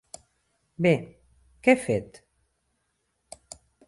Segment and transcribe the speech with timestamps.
[0.85, 0.93] Bé,
[1.67, 2.19] què he fet?